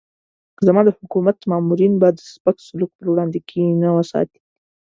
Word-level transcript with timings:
زما 0.65 0.81
د 0.85 0.89
حکومت 0.97 1.37
مامورین 1.51 1.93
به 2.01 2.09
د 2.13 2.17
سپک 2.33 2.57
سلوک 2.67 2.91
پر 2.97 3.07
وړاندې 3.11 3.39
کینه 3.49 3.89
ونه 3.93 4.05
ساتي. 4.11 4.39